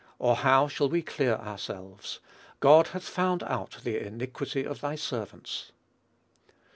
[0.17, 2.17] or how shall we clear ourselves?
[2.59, 5.73] God hath found out the iniquity of thy servants."